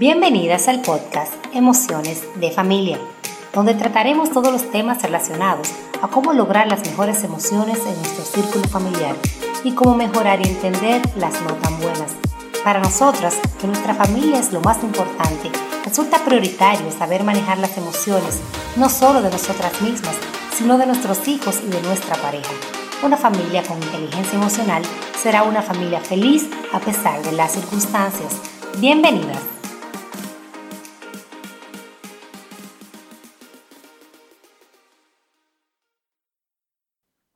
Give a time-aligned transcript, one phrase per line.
[0.00, 2.98] Bienvenidas al podcast Emociones de Familia,
[3.52, 5.68] donde trataremos todos los temas relacionados
[6.00, 9.14] a cómo lograr las mejores emociones en nuestro círculo familiar
[9.62, 12.12] y cómo mejorar y entender las no tan buenas.
[12.64, 15.50] Para nosotras, que nuestra familia es lo más importante,
[15.84, 18.40] resulta prioritario saber manejar las emociones,
[18.76, 20.16] no solo de nosotras mismas,
[20.54, 22.52] sino de nuestros hijos y de nuestra pareja.
[23.02, 24.82] Una familia con inteligencia emocional
[25.22, 28.40] será una familia feliz a pesar de las circunstancias.
[28.78, 29.59] Bienvenidas.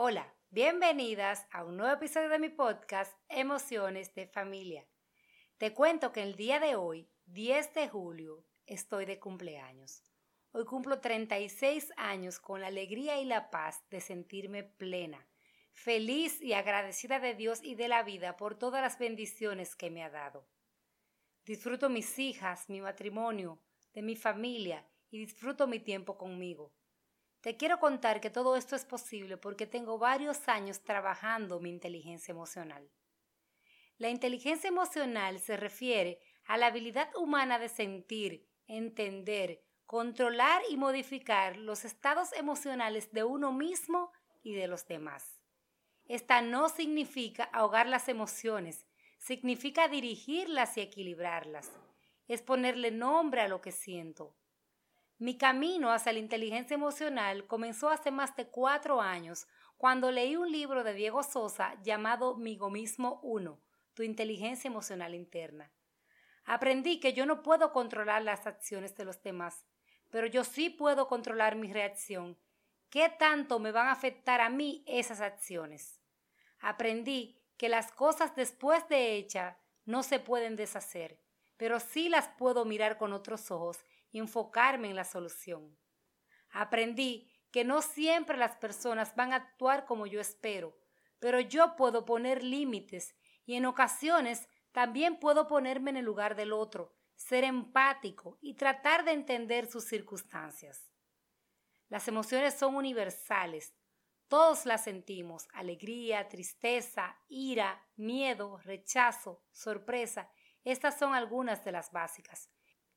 [0.00, 4.86] Hola, bienvenidas a un nuevo episodio de mi podcast Emociones de Familia.
[5.56, 10.04] Te cuento que el día de hoy, 10 de julio, estoy de cumpleaños.
[10.52, 15.26] Hoy cumplo 36 años con la alegría y la paz de sentirme plena,
[15.72, 20.04] feliz y agradecida de Dios y de la vida por todas las bendiciones que me
[20.04, 20.48] ha dado.
[21.44, 23.60] Disfruto mis hijas, mi matrimonio,
[23.94, 26.72] de mi familia y disfruto mi tiempo conmigo.
[27.48, 32.30] Te quiero contar que todo esto es posible porque tengo varios años trabajando mi inteligencia
[32.30, 32.90] emocional.
[33.96, 41.56] La inteligencia emocional se refiere a la habilidad humana de sentir, entender, controlar y modificar
[41.56, 45.40] los estados emocionales de uno mismo y de los demás.
[46.04, 48.84] Esta no significa ahogar las emociones,
[49.16, 51.72] significa dirigirlas y equilibrarlas.
[52.26, 54.36] Es ponerle nombre a lo que siento,
[55.18, 60.50] mi camino hacia la inteligencia emocional comenzó hace más de cuatro años, cuando leí un
[60.50, 63.60] libro de Diego Sosa llamado Migo mismo 1,
[63.94, 65.72] Tu inteligencia emocional interna.
[66.44, 69.66] Aprendí que yo no puedo controlar las acciones de los demás,
[70.08, 72.38] pero yo sí puedo controlar mi reacción.
[72.88, 76.00] ¿Qué tanto me van a afectar a mí esas acciones?
[76.60, 81.20] Aprendí que las cosas después de hechas no se pueden deshacer,
[81.56, 83.84] pero sí las puedo mirar con otros ojos
[84.16, 85.76] enfocarme en la solución.
[86.48, 90.74] Aprendí que no siempre las personas van a actuar como yo espero,
[91.18, 93.14] pero yo puedo poner límites
[93.44, 99.04] y en ocasiones también puedo ponerme en el lugar del otro, ser empático y tratar
[99.04, 100.92] de entender sus circunstancias.
[101.88, 103.74] Las emociones son universales.
[104.28, 110.30] Todos las sentimos, alegría, tristeza, ira, miedo, rechazo, sorpresa.
[110.64, 112.50] Estas son algunas de las básicas.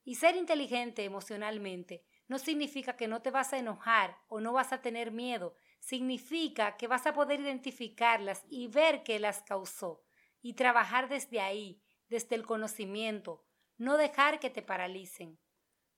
[0.04, 4.74] Y ser inteligente emocionalmente no significa que no te vas a enojar o no vas
[4.74, 10.04] a tener miedo, significa que vas a poder identificarlas y ver qué las causó
[10.42, 13.46] y trabajar desde ahí, desde el conocimiento,
[13.78, 15.40] no dejar que te paralicen.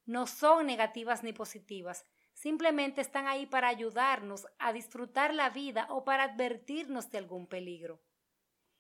[0.05, 6.03] No son negativas ni positivas, simplemente están ahí para ayudarnos a disfrutar la vida o
[6.03, 8.01] para advertirnos de algún peligro.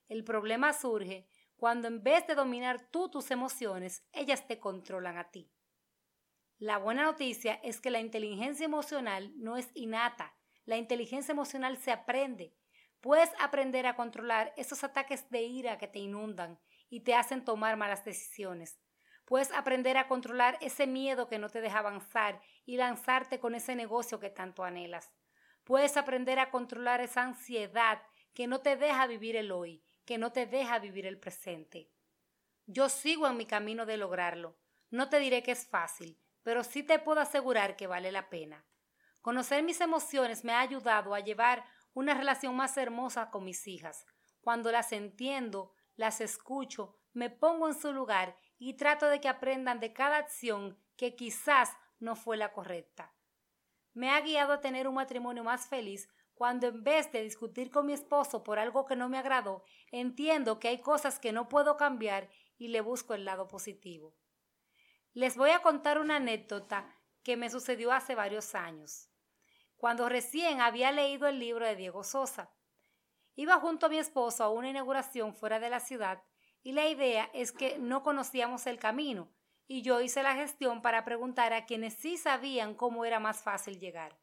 [0.07, 1.27] El problema surge
[1.63, 5.49] cuando en vez de dominar tú tus emociones, ellas te controlan a ti.
[6.57, 10.35] La buena noticia es que la inteligencia emocional no es innata,
[10.65, 12.53] la inteligencia emocional se aprende.
[12.99, 16.59] Puedes aprender a controlar esos ataques de ira que te inundan
[16.89, 18.77] y te hacen tomar malas decisiones.
[19.23, 23.73] Puedes aprender a controlar ese miedo que no te deja avanzar y lanzarte con ese
[23.77, 25.13] negocio que tanto anhelas.
[25.63, 28.01] Puedes aprender a controlar esa ansiedad
[28.33, 31.91] que no te deja vivir el hoy que no te deja vivir el presente.
[32.65, 34.57] Yo sigo en mi camino de lograrlo.
[34.89, 38.65] No te diré que es fácil, pero sí te puedo asegurar que vale la pena.
[39.21, 44.05] Conocer mis emociones me ha ayudado a llevar una relación más hermosa con mis hijas.
[44.41, 49.79] Cuando las entiendo, las escucho, me pongo en su lugar y trato de que aprendan
[49.79, 53.13] de cada acción que quizás no fue la correcta.
[53.93, 57.85] Me ha guiado a tener un matrimonio más feliz cuando en vez de discutir con
[57.85, 61.77] mi esposo por algo que no me agradó, entiendo que hay cosas que no puedo
[61.77, 64.15] cambiar y le busco el lado positivo.
[65.13, 66.93] Les voy a contar una anécdota
[67.23, 69.09] que me sucedió hace varios años,
[69.77, 72.51] cuando recién había leído el libro de Diego Sosa.
[73.35, 76.23] Iba junto a mi esposo a una inauguración fuera de la ciudad
[76.61, 79.31] y la idea es que no conocíamos el camino
[79.67, 83.79] y yo hice la gestión para preguntar a quienes sí sabían cómo era más fácil
[83.79, 84.22] llegar.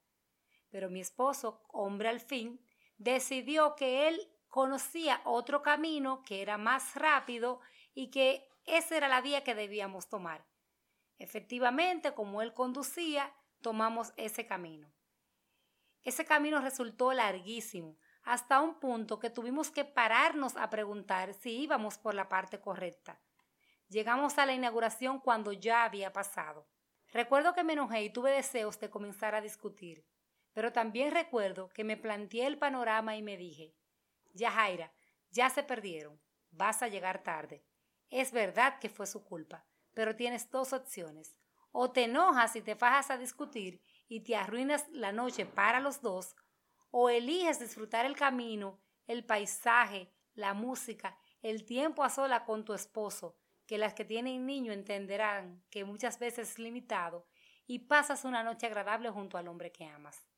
[0.71, 2.65] Pero mi esposo, hombre al fin,
[2.97, 7.61] decidió que él conocía otro camino que era más rápido
[7.95, 10.47] y que esa era la vía que debíamos tomar.
[11.19, 14.93] Efectivamente, como él conducía, tomamos ese camino.
[16.03, 21.99] Ese camino resultó larguísimo, hasta un punto que tuvimos que pararnos a preguntar si íbamos
[21.99, 23.21] por la parte correcta.
[23.89, 26.69] Llegamos a la inauguración cuando ya había pasado.
[27.13, 30.07] Recuerdo que me enojé y tuve deseos de comenzar a discutir.
[30.53, 33.75] Pero también recuerdo que me planteé el panorama y me dije,
[34.33, 34.93] ya Jaira,
[35.31, 36.21] ya se perdieron,
[36.51, 37.65] vas a llegar tarde.
[38.11, 39.65] Es verdad que fue su culpa,
[39.95, 41.37] pero tienes dos opciones.
[41.73, 46.03] O te enojas y te fajas a discutir y te arruinas la noche para los
[46.03, 46.35] dos,
[46.91, 52.75] o eliges disfrutar el camino, el paisaje, la música, el tiempo a sola con tu
[52.75, 53.37] esposo,
[53.67, 57.29] que las que tienen niño entenderán que muchas veces es limitado,
[57.69, 60.30] y pasas una noche agradable junto al hombre que amas.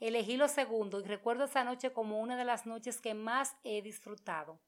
[0.00, 3.82] Elegí lo segundo y recuerdo esa noche como una de las noches que más he
[3.82, 4.60] disfrutado.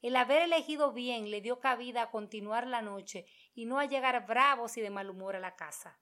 [0.00, 4.26] El haber elegido bien le dio cabida a continuar la noche y no a llegar
[4.26, 5.98] bravos y de mal humor a la casa.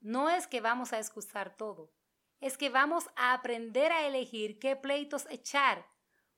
[0.00, 1.92] No es que vamos a excusar todo,
[2.40, 5.86] es que vamos a aprender a elegir qué pleitos echar,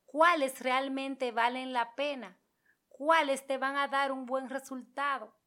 [0.07, 2.41] cuáles realmente valen la pena,
[2.89, 5.40] cuáles te van a dar un buen resultado.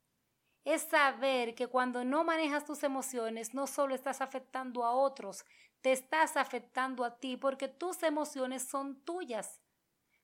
[0.63, 5.45] Es saber que cuando no manejas tus emociones no solo estás afectando a otros,
[5.81, 9.61] te estás afectando a ti porque tus emociones son tuyas.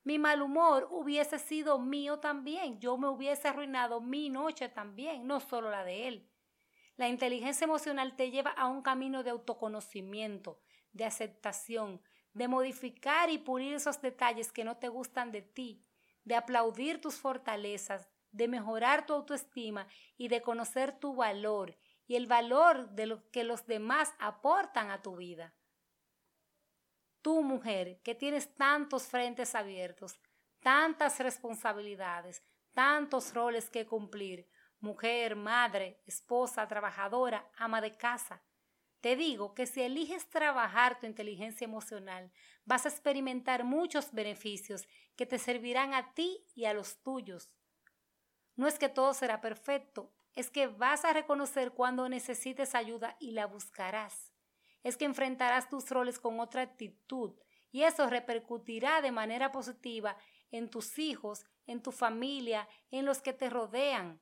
[0.03, 5.41] Mi mal humor hubiese sido mío también, yo me hubiese arruinado mi noche también, no
[5.41, 6.31] solo la de él.
[6.95, 10.61] La inteligencia emocional te lleva a un camino de autoconocimiento,
[10.93, 12.01] de aceptación,
[12.33, 15.85] de modificar y pulir esos detalles que no te gustan de ti,
[16.23, 19.87] de aplaudir tus fortalezas, de mejorar tu autoestima
[20.17, 21.77] y de conocer tu valor
[22.07, 25.53] y el valor de lo que los demás aportan a tu vida.
[27.21, 30.19] Tú, mujer, que tienes tantos frentes abiertos,
[30.59, 32.43] tantas responsabilidades,
[32.73, 34.47] tantos roles que cumplir,
[34.79, 38.41] mujer, madre, esposa, trabajadora, ama de casa,
[39.01, 42.31] te digo que si eliges trabajar tu inteligencia emocional,
[42.65, 47.49] vas a experimentar muchos beneficios que te servirán a ti y a los tuyos.
[48.59, 53.31] No es que todo será perfecto, es que vas a reconocer cuando necesites ayuda y
[53.31, 54.33] la buscarás.
[54.83, 57.33] Es que enfrentarás tus roles con otra actitud
[57.71, 60.17] y eso repercutirá de manera positiva
[60.51, 64.21] en tus hijos, en tu familia, en los que te rodean.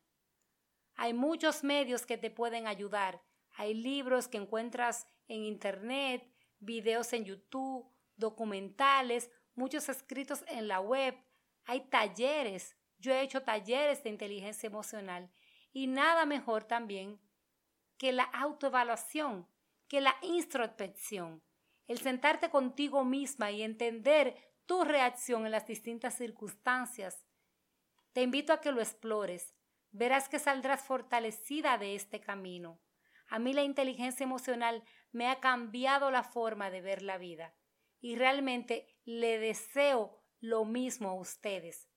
[0.95, 3.21] Hay muchos medios que te pueden ayudar
[3.57, 11.15] hay libros que encuentras en Internet, videos en YouTube, documentales, muchos escritos en la web.
[11.65, 12.76] Hay talleres.
[12.99, 15.29] Yo he hecho talleres de inteligencia emocional.
[15.71, 17.19] Y nada mejor también
[17.97, 19.47] que la autoevaluación,
[19.87, 21.43] que la introspección.
[21.87, 24.35] El sentarte contigo misma y entender
[24.65, 27.25] tu reacción en las distintas circunstancias.
[28.13, 29.53] Te invito a que lo explores.
[29.91, 32.79] Verás que saldrás fortalecida de este camino.
[33.29, 37.55] A mí la inteligencia emocional me ha cambiado la forma de ver la vida
[37.99, 41.89] y realmente le deseo lo mismo a ustedes.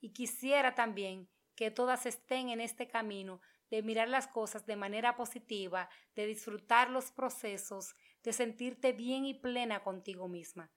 [0.00, 3.40] Y quisiera también que todas estén en este camino
[3.70, 9.34] de mirar las cosas de manera positiva, de disfrutar los procesos, de sentirte bien y
[9.34, 10.70] plena contigo misma.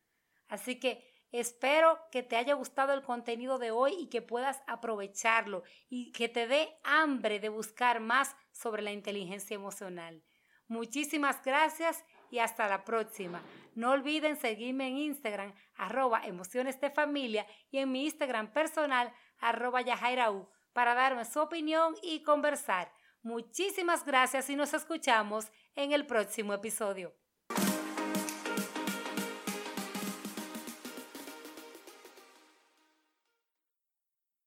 [0.47, 5.63] Así que Espero que te haya gustado el contenido de hoy y que puedas aprovecharlo
[5.87, 10.23] y que te dé hambre de buscar más sobre la inteligencia emocional.
[10.67, 13.41] Muchísimas gracias y hasta la próxima.
[13.75, 19.81] No olviden seguirme en Instagram arroba emociones de familia y en mi Instagram personal arroba
[19.81, 22.91] yajairaú para darme su opinión y conversar.
[23.21, 27.20] Muchísimas gracias y nos escuchamos en el próximo episodio.